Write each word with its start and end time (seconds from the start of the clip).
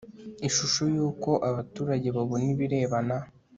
ishusho 0.47 0.81
y'uko 0.95 1.29
abaturage 1.49 2.07
babona 2.15 2.45
ibirebana 2.55 3.15